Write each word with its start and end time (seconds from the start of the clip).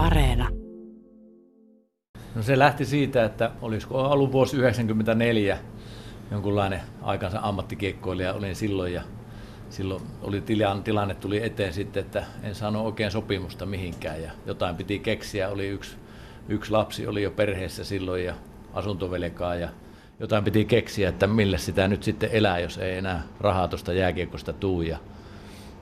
Areena. 0.00 0.48
No 2.34 2.42
se 2.42 2.58
lähti 2.58 2.84
siitä, 2.84 3.24
että 3.24 3.50
olisiko 3.62 4.02
ollut 4.02 4.32
vuosi 4.32 4.56
1994 4.56 5.58
jonkunlainen 6.30 6.80
aikansa 7.02 7.38
ammattikiekkoilija 7.42 8.34
olin 8.34 8.56
silloin 8.56 8.92
ja 8.92 9.02
silloin 9.70 10.02
oli 10.22 10.40
tilanne, 10.40 10.82
tilanne 10.82 11.14
tuli 11.14 11.44
eteen 11.44 11.72
sitten, 11.72 12.00
että 12.00 12.24
en 12.42 12.54
saanut 12.54 12.86
oikein 12.86 13.10
sopimusta 13.10 13.66
mihinkään 13.66 14.22
ja 14.22 14.30
jotain 14.46 14.76
piti 14.76 14.98
keksiä. 14.98 15.48
Oli 15.48 15.68
yksi, 15.68 15.96
yksi 16.48 16.70
lapsi 16.70 17.06
oli 17.06 17.22
jo 17.22 17.30
perheessä 17.30 17.84
silloin 17.84 18.24
ja 18.24 18.34
asuntovelkaa 18.72 19.54
ja 19.54 19.68
jotain 20.20 20.44
piti 20.44 20.64
keksiä, 20.64 21.08
että 21.08 21.26
millä 21.26 21.58
sitä 21.58 21.88
nyt 21.88 22.02
sitten 22.02 22.30
elää, 22.32 22.58
jos 22.58 22.78
ei 22.78 22.98
enää 22.98 23.22
rahaa 23.40 23.68
tuosta 23.68 23.92
jääkiekosta 23.92 24.52
tuu. 24.52 24.82
Ja 24.82 24.98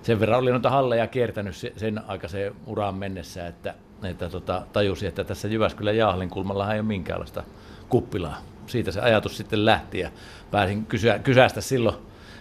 sen 0.02 0.20
verran 0.20 0.38
oli 0.38 0.50
noita 0.50 0.70
halleja 0.70 1.06
kiertänyt 1.06 1.54
sen 1.76 2.00
aikaiseen 2.06 2.54
uraan 2.66 2.94
mennessä, 2.94 3.46
että, 3.46 3.74
että 4.04 4.28
tota, 4.28 4.62
tajusi, 4.72 5.06
että 5.06 5.24
tässä 5.24 5.48
Jyväskylän 5.48 5.96
Jaahlin 5.96 6.30
kulmalla 6.30 6.72
ei 6.72 6.80
ole 6.80 6.86
minkäänlaista 6.86 7.42
kuppilaa. 7.88 8.36
Siitä 8.66 8.92
se 8.92 9.00
ajatus 9.00 9.36
sitten 9.36 9.64
lähti 9.64 9.98
ja 9.98 10.10
pääsin 10.50 10.86
kysyä, 10.86 11.18
kysästä 11.18 11.60
silloin 11.60 11.96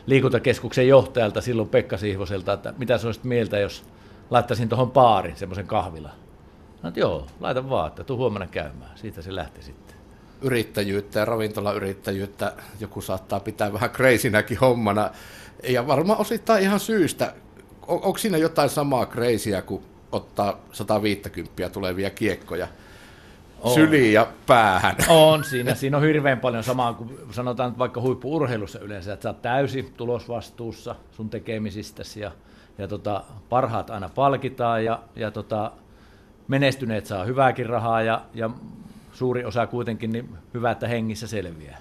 liikuntakeskuksen 0.05 0.87
johtajalta, 0.87 1.41
silloin 1.41 1.69
Pekka 1.69 1.97
Sihvoselta, 1.97 2.53
että 2.53 2.73
mitä 2.77 2.97
se 2.97 3.07
olisit 3.07 3.23
mieltä, 3.23 3.59
jos 3.59 3.85
laittaisin 4.29 4.69
tuohon 4.69 4.91
paarin, 4.91 5.35
semmoisen 5.35 5.67
kahvila. 5.67 6.09
No, 6.83 6.89
että 6.89 6.99
joo, 6.99 7.27
laita 7.39 7.69
vaan, 7.69 7.87
että 7.87 8.03
tuu 8.03 8.17
huomenna 8.17 8.47
käymään. 8.47 8.91
Siitä 8.95 9.21
se 9.21 9.35
lähti 9.35 9.63
sitten. 9.63 9.97
Yrittäjyyttä 10.41 11.19
ja 11.19 11.25
ravintolayrittäjyyttä 11.25 12.53
joku 12.79 13.01
saattaa 13.01 13.39
pitää 13.39 13.73
vähän 13.73 13.89
kreisinäkin 13.89 14.57
hommana. 14.57 15.09
Ja 15.69 15.87
varmaan 15.87 16.19
osittain 16.19 16.63
ihan 16.63 16.79
syystä. 16.79 17.33
On, 17.87 17.95
onko 18.03 18.17
siinä 18.17 18.37
jotain 18.37 18.69
samaa 18.69 19.05
kreisiä, 19.05 19.61
kuin 19.61 19.83
ottaa 20.11 20.59
150 20.71 21.69
tulevia 21.69 22.09
kiekkoja 22.09 22.67
on. 23.61 23.73
syliin 23.73 24.13
ja 24.13 24.27
päähän? 24.47 24.95
On, 25.09 25.43
siinä, 25.43 25.75
siinä 25.75 25.97
on 25.97 26.03
hirveän 26.03 26.39
paljon 26.39 26.63
samaa 26.63 26.93
kuin 26.93 27.17
sanotaan 27.31 27.77
vaikka 27.77 28.01
huippuurheilussa 28.01 28.79
yleensä, 28.79 29.13
että 29.13 29.23
sä 29.23 29.29
oot 29.29 29.41
täysin 29.41 29.93
tulosvastuussa 29.97 30.95
sun 31.11 31.29
tekemisistäsi 31.29 32.19
ja, 32.19 32.31
ja 32.77 32.87
tota, 32.87 33.23
parhaat 33.49 33.89
aina 33.89 34.09
palkitaan 34.09 34.85
ja, 34.85 34.99
ja 35.15 35.31
tota, 35.31 35.71
menestyneet 36.47 37.05
saa 37.05 37.25
hyvääkin 37.25 37.65
rahaa 37.65 38.01
ja, 38.01 38.21
ja 38.33 38.49
suuri 39.13 39.45
osa 39.45 39.67
kuitenkin 39.67 40.11
niin 40.11 40.29
hyvä, 40.53 40.71
että 40.71 40.87
hengissä 40.87 41.27
selviää. 41.27 41.77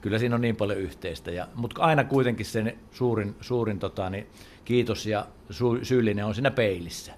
Kyllä 0.00 0.18
siinä 0.18 0.34
on 0.34 0.40
niin 0.40 0.56
paljon 0.56 0.78
yhteistä, 0.78 1.30
ja, 1.30 1.48
mutta 1.54 1.82
aina 1.82 2.04
kuitenkin 2.04 2.46
sen 2.46 2.78
suurin, 2.90 3.34
suurin 3.40 3.78
tota, 3.78 4.10
niin, 4.10 4.26
kiitos 4.64 5.06
ja 5.06 5.26
su, 5.50 5.78
syyllinen 5.82 6.24
on 6.24 6.34
siinä 6.34 6.50
peilissä. 6.50 7.12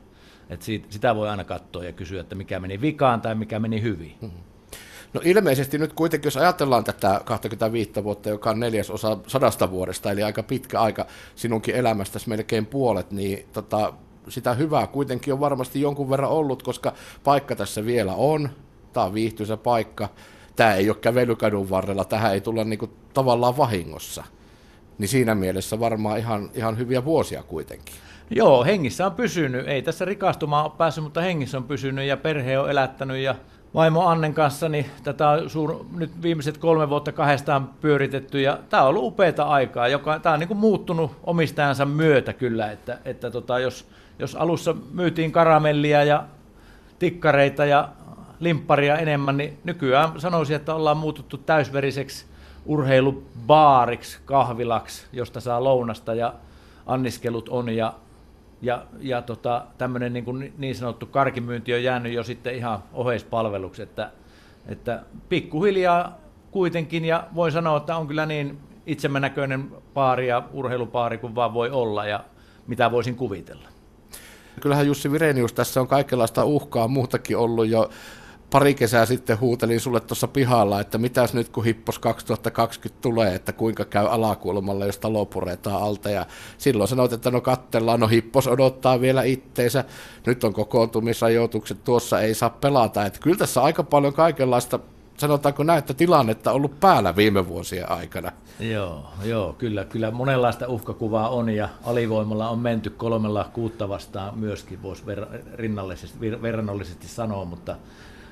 Et 0.51 0.63
siitä, 0.63 0.87
sitä 0.91 1.15
voi 1.15 1.29
aina 1.29 1.45
katsoa 1.45 1.85
ja 1.85 1.93
kysyä, 1.93 2.21
että 2.21 2.35
mikä 2.35 2.61
meni 2.61 2.81
vikaan 2.81 3.21
tai 3.21 3.35
mikä 3.35 3.59
meni 3.59 3.83
hyvin. 3.83 4.15
Mm-hmm. 4.21 4.39
No 5.13 5.21
ilmeisesti 5.25 5.79
nyt 5.79 5.93
kuitenkin, 5.93 6.27
jos 6.27 6.37
ajatellaan 6.37 6.85
tätä 6.85 7.21
25 7.25 8.05
vuotta, 8.05 8.29
joka 8.29 8.51
on 8.51 8.61
neljäs 8.61 8.91
osa 8.91 9.19
sadasta 9.27 9.71
vuodesta, 9.71 10.11
eli 10.11 10.23
aika 10.23 10.43
pitkä 10.43 10.81
aika 10.81 11.07
sinunkin 11.35 11.75
elämästäsi, 11.75 12.29
melkein 12.29 12.67
puolet, 12.67 13.11
niin 13.11 13.47
tota, 13.53 13.93
sitä 14.29 14.55
hyvää 14.55 14.87
kuitenkin 14.87 15.33
on 15.33 15.41
varmasti 15.41 15.81
jonkun 15.81 16.11
verran 16.11 16.31
ollut, 16.31 16.63
koska 16.63 16.93
paikka 17.25 17.57
tässä 17.57 17.85
vielä 17.85 18.15
on, 18.15 18.49
tämä 18.93 19.07
on 19.07 19.15
viihtyisä 19.15 19.57
paikka, 19.57 20.09
tämä 20.57 20.75
ei 20.75 20.91
ole 20.91 20.99
kävelykadun 21.01 21.71
varrella, 21.71 22.05
tähän 22.05 22.35
ei 22.35 22.41
tulla 22.41 22.65
niinku 22.65 22.91
tavallaan 23.15 23.57
vahingossa. 23.57 24.25
Niin 24.99 25.09
siinä 25.09 25.35
mielessä 25.35 25.81
varmaan 25.81 26.19
ihan, 26.19 26.51
ihan 26.55 26.79
hyviä 26.79 27.05
vuosia 27.05 27.43
kuitenkin. 27.43 27.95
Joo, 28.31 28.65
hengissä 28.65 29.07
on 29.07 29.13
pysynyt. 29.13 29.69
Ei 29.69 29.83
tässä 29.83 30.05
rikastumaan 30.05 30.65
ole 30.65 30.73
päässyt, 30.79 31.05
mutta 31.05 31.21
hengissä 31.21 31.57
on 31.57 31.65
pysynyt 31.65 32.05
ja 32.05 32.17
perhe 32.17 32.59
on 32.59 32.71
elättänyt 32.71 33.17
ja 33.17 33.35
vaimo 33.75 34.07
Annen 34.07 34.35
kanssa, 34.35 34.69
niin 34.69 34.87
tätä 35.03 35.29
on 35.29 35.51
suur, 35.51 35.85
nyt 35.97 36.23
viimeiset 36.23 36.59
kolme 36.59 36.89
vuotta 36.89 37.13
kahdestaan 37.13 37.71
pyöritetty 37.81 38.41
ja 38.41 38.59
tämä 38.71 38.83
on 38.83 38.89
ollut 38.89 39.05
upeata 39.05 39.45
aikaa, 39.45 39.89
joka, 39.89 40.19
tämä 40.19 40.33
on 40.33 40.41
niin 40.41 40.49
kuin 40.49 40.59
muuttunut 40.59 41.11
omistajansa 41.25 41.85
myötä 41.85 42.33
kyllä, 42.33 42.71
että, 42.71 42.99
että 43.05 43.31
tota, 43.31 43.59
jos, 43.59 43.89
jos 44.19 44.35
alussa 44.35 44.75
myytiin 44.93 45.33
karamellia 45.33 46.05
ja 46.05 46.25
tikkareita 46.99 47.65
ja 47.65 47.89
limpparia 48.41 48.97
enemmän, 48.97 49.37
niin 49.37 49.59
nykyään 49.65 50.21
sanoisin, 50.21 50.57
että 50.57 50.75
ollaan 50.75 50.97
muututtu 50.97 51.37
täysveriseksi 51.37 52.27
urheilubaariksi, 52.67 54.19
kahvilaksi, 54.25 55.07
josta 55.13 55.41
saa 55.41 55.65
lounasta 55.65 56.15
ja 56.15 56.35
anniskelut 56.87 57.49
on 57.49 57.69
ja, 57.69 57.95
ja, 58.63 58.87
ja 59.01 59.23
tota, 59.23 59.65
tämmöinen 59.79 60.13
niin, 60.13 60.55
niin 60.59 60.75
sanottu 60.75 61.07
karkimyynti 61.07 61.75
on 61.75 61.83
jäänyt 61.83 62.13
jo 62.13 62.25
sitten 62.25 62.55
ihan 62.55 62.83
oheispalveluksi, 62.93 63.83
että, 63.83 64.11
että 64.67 65.03
pikkuhiljaa 65.29 66.19
kuitenkin 66.51 67.05
ja 67.05 67.27
voin 67.35 67.53
sanoa, 67.53 67.77
että 67.77 67.97
on 67.97 68.07
kyllä 68.07 68.27
niin 68.27 68.59
itsemänäköinen 68.87 69.71
paari 69.95 70.29
ja 70.29 70.43
urheilupaari 70.53 71.19
kuin 71.19 71.35
vaan 71.35 71.55
voi 71.55 71.71
olla 71.71 72.07
ja 72.07 72.25
mitä 72.67 72.91
voisin 72.91 73.17
kuvitella. 73.17 73.69
Kyllähän 74.61 74.87
Jussi 74.87 75.13
Virenius 75.13 75.53
tässä 75.53 75.81
on 75.81 75.89
kaikenlaista 75.89 76.45
uhkaa 76.45 76.89
muutakin 76.89 77.37
ollut 77.37 77.69
jo 77.69 77.91
pari 78.51 78.75
kesää 78.75 79.07
sitten 79.07 79.41
huutelin 79.41 79.81
sulle 79.81 80.01
tuossa 80.01 80.29
pihalla, 80.29 80.81
että 80.81 80.99
mitäs 80.99 81.35
nyt 81.35 81.49
kun 81.49 81.65
Hippos 81.65 81.99
2020 81.99 83.03
tulee, 83.03 83.35
että 83.35 83.53
kuinka 83.53 83.85
käy 83.85 84.07
alakulmalla, 84.07 84.87
jos 84.87 84.99
talo 84.99 85.27
puretaan 85.27 85.83
alta. 85.83 86.11
Ja 86.11 86.27
silloin 86.59 86.89
sanoit, 86.89 87.13
että 87.13 87.31
no 87.31 87.41
kattellaan, 87.41 88.01
no 88.01 88.07
Hippos 88.07 88.47
odottaa 88.47 89.01
vielä 89.01 89.23
itteensä, 89.23 89.85
nyt 90.27 90.45
on 90.45 90.53
kokoontumisrajoitukset, 90.53 91.85
tuossa 91.85 92.21
ei 92.21 92.35
saa 92.35 92.51
pelata. 92.51 93.07
Että 93.07 93.21
kyllä 93.21 93.37
tässä 93.37 93.63
aika 93.63 93.83
paljon 93.83 94.13
kaikenlaista 94.13 94.79
sanotaanko 95.19 95.63
näin, 95.63 95.79
että 95.79 95.95
tilannetta 95.95 96.51
on 96.51 96.57
ollut 96.57 96.81
päällä 96.81 97.17
viime 97.17 97.49
vuosien 97.49 97.91
aikana. 97.91 98.33
Joo, 98.61 99.05
joo 99.25 99.53
kyllä, 99.53 99.85
kyllä 99.85 100.11
monenlaista 100.11 100.69
uhkakuvaa 100.69 101.29
on 101.29 101.51
ja 101.51 101.69
alivoimalla 101.85 102.49
on 102.49 102.59
menty 102.59 102.91
kolmella 102.91 103.51
kuutta 103.53 103.89
vastaan 103.89 104.39
myöskin, 104.39 104.83
voisi 104.83 105.03
ver- 105.05 106.43
verrannollisesti 106.43 107.09
sanoa, 107.09 107.45
mutta 107.45 107.77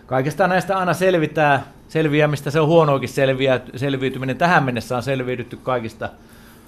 kaikesta 0.06 0.48
näistä 0.48 0.78
aina 0.78 0.94
selvitää, 0.94 1.66
selviämistä, 1.88 2.50
se 2.50 2.60
on 2.60 2.68
huonoakin 2.68 3.08
selviä, 3.08 3.60
selviytyminen. 3.76 4.36
Tähän 4.36 4.64
mennessä 4.64 4.96
on 4.96 5.02
selviydytty 5.02 5.56
kaikista 5.56 6.08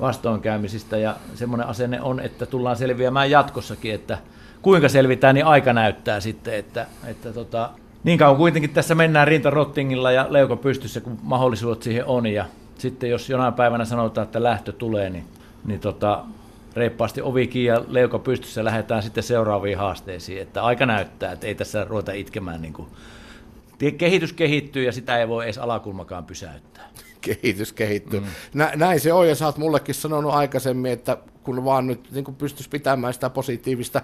vastoinkäymisistä 0.01 0.97
ja 0.97 1.17
semmoinen 1.35 1.67
asenne 1.67 2.01
on, 2.01 2.21
että 2.21 2.47
tullaan 2.47 2.77
selviämään 2.77 3.31
jatkossakin, 3.31 3.95
että 3.95 4.19
kuinka 4.63 4.89
selvitään, 4.89 5.35
niin 5.35 5.47
aika 5.47 5.73
näyttää 5.73 6.21
sitten, 6.21 6.55
että, 6.55 6.87
että 7.07 7.33
tota, 7.33 7.71
niin 8.05 8.19
kauan 8.19 8.37
kuitenkin 8.37 8.71
tässä 8.71 8.95
mennään 8.95 9.29
rintarottingilla 9.29 10.13
ja 10.13 10.27
leuko 10.31 10.57
pystyssä, 10.57 11.01
kun 11.01 11.19
mahdollisuudet 11.23 11.83
siihen 11.83 12.05
on 12.05 12.27
ja 12.27 12.45
sitten 12.79 13.11
jos 13.11 13.31
jonain 13.31 13.55
päivänä 13.55 13.85
sanotaan, 13.85 14.25
että 14.25 14.43
lähtö 14.43 14.73
tulee, 14.73 15.11
niin, 15.11 15.25
niin 15.65 15.81
tota, 15.81 16.25
reippaasti 16.77 17.23
ovikin 17.23 17.65
ja 17.65 17.85
leuka 17.89 18.19
pystyssä 18.19 18.65
lähdetään 18.65 19.03
sitten 19.03 19.23
seuraaviin 19.23 19.79
haasteisiin, 19.79 20.43
että 20.43 20.63
aika 20.63 20.87
näyttää, 20.87 21.33
että 21.33 21.47
ei 21.47 21.55
tässä 21.55 21.85
ruveta 21.85 22.13
itkemään 22.13 22.63
niin 22.63 22.73
kuin 22.73 22.89
kehitys 23.99 24.33
kehittyy 24.33 24.85
ja 24.85 24.93
sitä 24.93 25.19
ei 25.19 25.29
voi 25.29 25.45
edes 25.45 25.59
alakulmakaan 25.59 26.25
pysäyttää. 26.25 26.89
Kehitys 27.21 27.73
kehittyy. 27.73 28.21
Mm. 28.21 28.27
Nä, 28.55 28.73
näin 28.77 29.01
se 29.01 29.13
on 29.13 29.29
ja 29.29 29.35
sä 29.35 29.47
oot 29.47 29.59
mullekin 29.59 29.95
sanonut 29.95 30.33
aikaisemmin, 30.33 30.93
että 30.93 31.19
kun 31.45 31.65
vaan 31.65 31.87
nyt 31.87 32.11
niin 32.11 32.25
pystyisi 32.25 32.69
pitämään 32.69 33.15
sitä 33.15 33.31
positiivista 33.31 34.03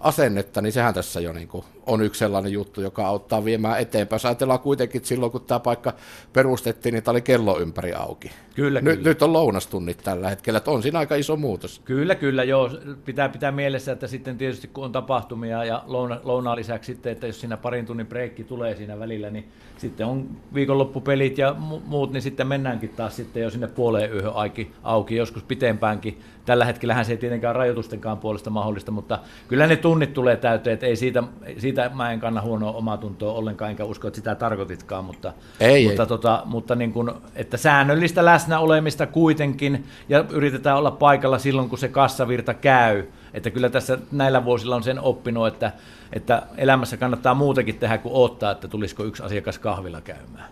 asennetta, 0.00 0.62
niin 0.62 0.72
sehän 0.72 0.94
tässä 0.94 1.20
jo 1.20 1.32
niin 1.32 1.48
kuin 1.48 1.64
on 1.86 2.02
yksi 2.02 2.18
sellainen 2.18 2.52
juttu, 2.52 2.80
joka 2.80 3.06
auttaa 3.06 3.44
viemään 3.44 3.80
eteenpäin. 3.80 4.14
Jos 4.14 4.26
ajatellaan 4.26 4.60
kuitenkin, 4.60 4.98
että 4.98 5.08
silloin 5.08 5.32
kun 5.32 5.40
tämä 5.40 5.60
paikka 5.60 5.92
perustettiin, 6.32 6.92
niin 6.92 7.02
tämä 7.02 7.12
oli 7.12 7.22
kello 7.22 7.60
ympäri 7.60 7.92
auki. 7.94 8.30
Kyllä, 8.54 8.80
Ny, 8.80 8.96
kyllä. 8.96 9.08
Nyt 9.08 9.22
on 9.22 9.32
lounastunnit 9.32 9.98
tällä 10.04 10.28
hetkellä, 10.28 10.56
että 10.56 10.70
on 10.70 10.82
siinä 10.82 10.98
aika 10.98 11.14
iso 11.14 11.36
muutos. 11.36 11.80
Kyllä, 11.84 12.14
kyllä, 12.14 12.44
joo. 12.44 12.70
Pitää 13.04 13.28
pitää 13.28 13.52
mielessä, 13.52 13.92
että 13.92 14.06
sitten 14.06 14.38
tietysti 14.38 14.68
kun 14.68 14.84
on 14.84 14.92
tapahtumia 14.92 15.64
ja 15.64 15.84
louna, 15.86 16.20
lounaan 16.22 16.56
lisäksi 16.56 16.92
sitten, 16.92 17.12
että 17.12 17.26
jos 17.26 17.40
siinä 17.40 17.56
parin 17.56 17.86
tunnin 17.86 18.06
breikki 18.06 18.44
tulee 18.44 18.76
siinä 18.76 18.98
välillä, 18.98 19.30
niin 19.30 19.48
sitten 19.78 20.06
on 20.06 20.28
viikonloppupelit 20.54 21.38
ja 21.38 21.54
muut, 21.86 22.12
niin 22.12 22.22
sitten 22.22 22.46
mennäänkin 22.46 22.90
taas 22.90 23.16
sitten 23.16 23.42
jo 23.42 23.50
sinne 23.50 23.66
puoleen 23.66 24.12
yöhön 24.12 24.32
auki, 24.34 24.72
auki 24.82 25.16
joskus 25.16 25.42
pitempäänkin. 25.42 26.20
Tällä 26.44 26.64
hetkellä 26.64 27.04
se 27.04 27.12
ei 27.12 27.18
tietenkään 27.18 27.56
rajoitustenkaan 27.56 28.18
puolesta 28.18 28.50
mahdollista, 28.50 28.90
mutta 28.90 29.18
kyllä 29.48 29.66
ne 29.66 29.76
tunnit 29.90 30.12
tulee 30.12 30.36
täyteen, 30.36 30.74
että 30.74 30.86
ei 30.86 30.96
siitä, 30.96 31.22
siitä 31.58 31.90
mä 31.94 32.12
en 32.12 32.20
kanna 32.20 32.40
huonoa 32.40 32.72
omatuntoa 32.72 33.32
ollenkaan, 33.32 33.70
enkä 33.70 33.84
usko, 33.84 34.08
että 34.08 34.16
sitä 34.16 34.34
tarkoititkaan, 34.34 35.04
mutta, 35.04 35.32
ei, 35.60 35.86
mutta, 35.86 36.02
ei. 36.02 36.08
Tota, 36.08 36.42
mutta 36.44 36.74
niin 36.74 36.92
kuin, 36.92 37.10
että 37.34 37.56
säännöllistä 37.56 38.24
läsnäolemista 38.24 39.06
kuitenkin, 39.06 39.84
ja 40.08 40.24
yritetään 40.30 40.76
olla 40.78 40.90
paikalla 40.90 41.38
silloin, 41.38 41.68
kun 41.68 41.78
se 41.78 41.88
kassavirta 41.88 42.54
käy, 42.54 43.04
että 43.34 43.50
kyllä 43.50 43.70
tässä 43.70 43.98
näillä 44.12 44.44
vuosilla 44.44 44.76
on 44.76 44.82
sen 44.82 45.00
oppinut, 45.00 45.46
että, 45.46 45.72
että 46.12 46.42
elämässä 46.56 46.96
kannattaa 46.96 47.34
muutakin 47.34 47.78
tehdä 47.78 47.98
kuin 47.98 48.14
odottaa, 48.14 48.50
että 48.50 48.68
tulisiko 48.68 49.04
yksi 49.04 49.22
asiakas 49.22 49.58
kahvilla 49.58 50.00
käymään. 50.00 50.48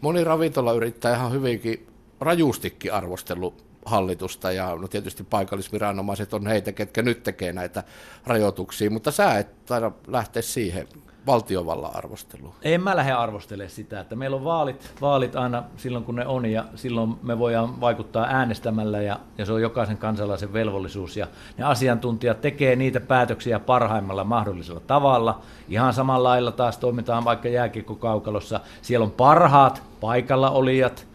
Moni 0.00 0.24
ravintolayrittäjä 0.24 1.16
ihan 1.16 1.32
hyvinkin 1.32 1.86
rajustikin 2.20 2.92
arvostellut 2.92 3.67
hallitusta 3.88 4.52
ja 4.52 4.76
no 4.76 4.88
tietysti 4.88 5.24
paikallisviranomaiset 5.24 6.34
on 6.34 6.46
heitä, 6.46 6.72
ketkä 6.72 7.02
nyt 7.02 7.22
tekee 7.22 7.52
näitä 7.52 7.84
rajoituksia, 8.26 8.90
mutta 8.90 9.10
sä 9.10 9.38
et 9.38 9.66
taida 9.66 9.92
lähteä 10.06 10.42
siihen. 10.42 10.88
valtiovallan 11.26 11.96
arvostelua? 11.96 12.54
En 12.62 12.80
mä 12.80 12.96
lähde 12.96 13.12
arvostelemaan 13.12 13.70
sitä, 13.70 14.00
että 14.00 14.16
meillä 14.16 14.36
on 14.36 14.44
vaalit, 14.44 14.94
vaalit 15.00 15.36
aina 15.36 15.64
silloin 15.76 16.04
kun 16.04 16.16
ne 16.16 16.26
on 16.26 16.46
ja 16.46 16.64
silloin 16.74 17.14
me 17.22 17.38
voidaan 17.38 17.80
vaikuttaa 17.80 18.26
äänestämällä 18.30 19.02
ja, 19.02 19.20
ja 19.38 19.46
se 19.46 19.52
on 19.52 19.62
jokaisen 19.62 19.98
kansalaisen 19.98 20.52
velvollisuus 20.52 21.16
ja 21.16 21.26
ne 21.56 21.64
asiantuntijat 21.64 22.40
tekee 22.40 22.76
niitä 22.76 23.00
päätöksiä 23.00 23.58
parhaimmalla 23.58 24.24
mahdollisella 24.24 24.80
tavalla. 24.80 25.40
Ihan 25.68 25.94
samalla 25.94 26.28
lailla 26.28 26.52
taas 26.52 26.78
toimitaan 26.78 27.24
vaikka 27.24 27.48
jääkiekkokaukalossa. 27.48 28.60
Siellä 28.82 29.04
on 29.04 29.10
parhaat 29.10 29.82
paikalla 30.00 30.50
olijat 30.50 31.06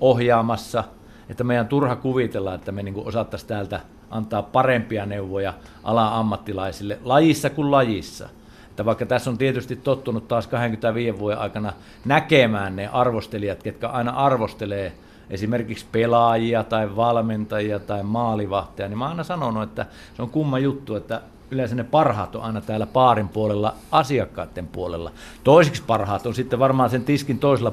ohjaamassa, 0.00 0.84
että 1.30 1.44
meidän 1.44 1.68
turha 1.68 1.96
kuvitella, 1.96 2.54
että 2.54 2.72
me 2.72 2.82
niin 2.82 3.02
osattaisiin 3.04 3.48
täältä 3.48 3.80
antaa 4.10 4.42
parempia 4.42 5.06
neuvoja 5.06 5.54
ala-ammattilaisille 5.84 6.98
lajissa 7.04 7.50
kuin 7.50 7.70
lajissa. 7.70 8.28
Että 8.70 8.84
vaikka 8.84 9.06
tässä 9.06 9.30
on 9.30 9.38
tietysti 9.38 9.76
tottunut 9.76 10.28
taas 10.28 10.46
25 10.46 11.18
vuoden 11.18 11.38
aikana 11.38 11.72
näkemään 12.04 12.76
ne 12.76 12.88
arvostelijat, 12.92 13.62
ketkä 13.62 13.88
aina 13.88 14.10
arvostelee 14.10 14.92
esimerkiksi 15.30 15.86
pelaajia 15.92 16.64
tai 16.64 16.96
valmentajia 16.96 17.78
tai 17.78 18.02
maalivahteja, 18.02 18.88
niin 18.88 18.98
mä 18.98 19.08
aina 19.08 19.24
sanonut, 19.24 19.62
että 19.62 19.86
se 20.14 20.22
on 20.22 20.30
kumma 20.30 20.58
juttu, 20.58 20.96
että 20.96 21.20
yleensä 21.50 21.74
ne 21.74 21.84
parhaat 21.84 22.36
on 22.36 22.42
aina 22.42 22.60
täällä 22.60 22.86
paarin 22.86 23.28
puolella, 23.28 23.74
asiakkaiden 23.92 24.66
puolella. 24.66 25.12
Toisiksi 25.44 25.82
parhaat 25.86 26.26
on 26.26 26.34
sitten 26.34 26.58
varmaan 26.58 26.90
sen 26.90 27.04
tiskin 27.04 27.38
toisella 27.38 27.72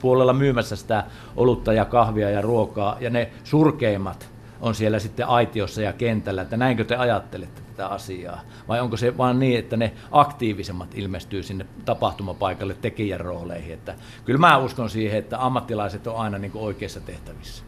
puolella 0.00 0.32
myymässä 0.32 0.76
sitä 0.76 1.04
olutta 1.36 1.72
ja 1.72 1.84
kahvia 1.84 2.30
ja 2.30 2.40
ruokaa, 2.40 2.96
ja 3.00 3.10
ne 3.10 3.30
surkeimmat 3.44 4.28
on 4.60 4.74
siellä 4.74 4.98
sitten 4.98 5.26
aitiossa 5.26 5.82
ja 5.82 5.92
kentällä, 5.92 6.42
että 6.42 6.56
näinkö 6.56 6.84
te 6.84 6.96
ajattelette 6.96 7.62
tätä 7.62 7.86
asiaa? 7.88 8.40
Vai 8.68 8.80
onko 8.80 8.96
se 8.96 9.18
vaan 9.18 9.38
niin, 9.38 9.58
että 9.58 9.76
ne 9.76 9.92
aktiivisemmat 10.12 10.88
ilmestyy 10.94 11.42
sinne 11.42 11.66
tapahtumapaikalle 11.84 12.76
tekijän 12.80 13.20
rooleihin? 13.20 13.74
Että 13.74 13.94
kyllä 14.24 14.38
mä 14.40 14.58
uskon 14.58 14.90
siihen, 14.90 15.18
että 15.18 15.44
ammattilaiset 15.44 16.06
on 16.06 16.16
aina 16.16 16.38
niin 16.38 16.52
oikeissa 16.54 17.00
tehtävissä. 17.00 17.64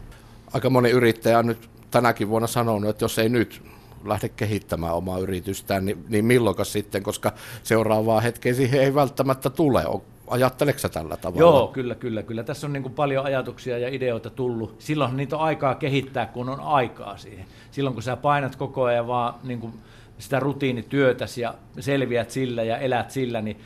Aika 0.53 0.69
moni 0.69 0.89
yrittäjä 0.89 1.39
on 1.39 1.45
nyt 1.45 1.69
tänäkin 1.91 2.29
vuonna 2.29 2.47
sanonut, 2.47 2.89
että 2.89 3.03
jos 3.03 3.19
ei 3.19 3.29
nyt 3.29 3.61
lähde 4.05 4.29
kehittämään 4.29 4.93
omaa 4.93 5.19
yritystään, 5.19 5.85
niin, 5.85 6.05
niin 6.09 6.25
milloin 6.25 6.65
sitten, 6.65 7.03
koska 7.03 7.31
seuraavaa 7.63 8.21
hetkeä 8.21 8.53
siihen 8.53 8.81
ei 8.81 8.95
välttämättä 8.95 9.49
tule. 9.49 9.83
Ajatteleksä 10.27 10.89
tällä 10.89 11.17
tavalla? 11.17 11.41
Joo, 11.41 11.67
kyllä, 11.67 11.95
kyllä. 11.95 12.23
kyllä. 12.23 12.43
Tässä 12.43 12.67
on 12.67 12.73
niin 12.73 12.83
kuin 12.83 12.93
paljon 12.93 13.25
ajatuksia 13.25 13.77
ja 13.77 13.89
ideoita 13.89 14.29
tullut. 14.29 14.75
Silloin 14.79 15.17
niitä 15.17 15.37
on 15.37 15.41
aikaa 15.41 15.75
kehittää, 15.75 16.25
kun 16.25 16.49
on 16.49 16.59
aikaa 16.59 17.17
siihen. 17.17 17.45
Silloin 17.71 17.93
kun 17.93 18.03
sä 18.03 18.15
painat 18.15 18.55
koko 18.55 18.83
ajan 18.83 19.07
vaan 19.07 19.33
niin 19.43 19.59
kuin 19.59 19.73
sitä 20.19 20.39
rutiinityötäsi 20.39 21.41
ja 21.41 21.53
selviät 21.79 22.31
sillä 22.31 22.63
ja 22.63 22.77
elät 22.77 23.11
sillä, 23.11 23.41
niin 23.41 23.57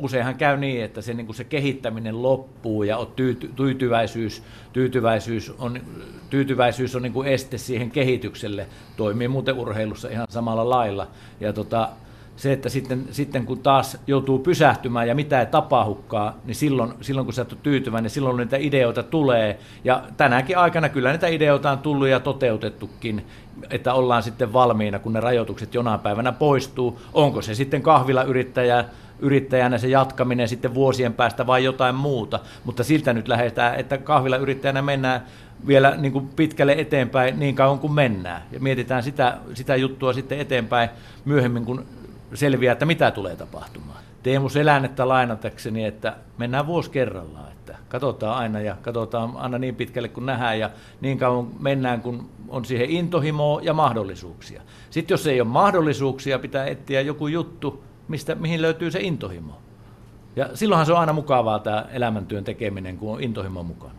useinhan 0.00 0.34
käy 0.34 0.56
niin, 0.56 0.84
että 0.84 1.00
se, 1.00 1.14
niin 1.14 1.26
kuin 1.26 1.36
se 1.36 1.44
kehittäminen 1.44 2.22
loppuu 2.22 2.82
ja 2.82 3.06
tyyty, 3.16 3.50
tyytyväisyys, 3.56 4.42
tyytyväisyys 4.72 5.52
on, 5.58 5.80
tyytyväisyys 6.30 6.96
on 6.96 7.02
niin 7.02 7.12
kuin 7.12 7.28
este 7.28 7.58
siihen 7.58 7.90
kehitykselle. 7.90 8.66
Toimii 8.96 9.28
muuten 9.28 9.54
urheilussa 9.54 10.08
ihan 10.08 10.26
samalla 10.30 10.70
lailla. 10.70 11.06
Ja 11.40 11.52
tota, 11.52 11.88
se, 12.36 12.52
että 12.52 12.68
sitten, 12.68 13.04
sitten 13.10 13.46
kun 13.46 13.58
taas 13.58 13.98
joutuu 14.06 14.38
pysähtymään 14.38 15.08
ja 15.08 15.14
mitä 15.14 15.40
ei 15.40 15.46
tapahdukaan, 15.46 16.34
niin 16.44 16.54
silloin, 16.54 16.92
silloin 17.00 17.24
kun 17.24 17.34
sä 17.34 17.42
et 17.42 17.52
ole 17.52 17.60
tyytyväinen, 17.62 18.02
niin 18.02 18.10
silloin 18.10 18.36
niitä 18.36 18.56
ideoita 18.56 19.02
tulee. 19.02 19.58
Ja 19.84 20.02
tänäkin 20.16 20.58
aikana 20.58 20.88
kyllä 20.88 21.12
niitä 21.12 21.26
ideoita 21.26 21.70
on 21.70 21.78
tullut 21.78 22.08
ja 22.08 22.20
toteutettukin, 22.20 23.26
että 23.70 23.94
ollaan 23.94 24.22
sitten 24.22 24.52
valmiina, 24.52 24.98
kun 24.98 25.12
ne 25.12 25.20
rajoitukset 25.20 25.74
jonain 25.74 26.00
päivänä 26.00 26.32
poistuu. 26.32 27.00
Onko 27.12 27.42
se 27.42 27.54
sitten 27.54 27.82
kahvilayrittäjä, 27.82 28.84
yrittäjänä 29.22 29.78
se 29.78 29.88
jatkaminen 29.88 30.48
sitten 30.48 30.74
vuosien 30.74 31.14
päästä 31.14 31.46
vai 31.46 31.64
jotain 31.64 31.94
muuta, 31.94 32.40
mutta 32.64 32.84
siltä 32.84 33.12
nyt 33.12 33.28
lähdetään, 33.28 33.74
että 33.74 33.98
kahvilayrittäjänä 33.98 34.82
mennään 34.82 35.22
vielä 35.66 35.96
niin 35.96 36.12
kuin 36.12 36.28
pitkälle 36.28 36.72
eteenpäin 36.78 37.38
niin 37.38 37.54
kauan 37.54 37.78
kuin 37.78 37.92
mennään. 37.92 38.42
Ja 38.52 38.60
mietitään 38.60 39.02
sitä, 39.02 39.38
sitä 39.54 39.76
juttua 39.76 40.12
sitten 40.12 40.40
eteenpäin 40.40 40.90
myöhemmin, 41.24 41.64
kun 41.64 41.84
selviää, 42.34 42.72
että 42.72 42.86
mitä 42.86 43.10
tulee 43.10 43.36
tapahtumaan. 43.36 43.98
Teemu 44.22 44.48
Selännettä 44.48 45.08
lainatakseni, 45.08 45.84
että 45.84 46.16
mennään 46.38 46.66
vuosi 46.66 46.90
kerrallaan, 46.90 47.52
että 47.52 47.76
katsotaan 47.88 48.38
aina 48.38 48.60
ja 48.60 48.76
katsotaan 48.82 49.36
aina 49.36 49.58
niin 49.58 49.74
pitkälle 49.74 50.08
kuin 50.08 50.26
nähdään 50.26 50.58
ja 50.58 50.70
niin 51.00 51.18
kauan 51.18 51.48
mennään, 51.58 52.00
kun 52.00 52.30
on 52.48 52.64
siihen 52.64 52.90
intohimoa 52.90 53.60
ja 53.62 53.72
mahdollisuuksia. 53.72 54.62
Sitten 54.90 55.14
jos 55.14 55.26
ei 55.26 55.40
ole 55.40 55.48
mahdollisuuksia, 55.48 56.38
pitää 56.38 56.66
etsiä 56.66 57.00
joku 57.00 57.26
juttu, 57.26 57.84
mistä, 58.10 58.34
mihin 58.34 58.62
löytyy 58.62 58.90
se 58.90 59.00
intohimo. 59.00 59.58
Ja 60.36 60.56
silloinhan 60.56 60.86
se 60.86 60.92
on 60.92 61.00
aina 61.00 61.12
mukavaa 61.12 61.58
tämä 61.58 61.86
elämäntyön 61.92 62.44
tekeminen, 62.44 62.98
kun 62.98 63.12
on 63.12 63.22
intohimo 63.22 63.62
mukana. 63.62 63.94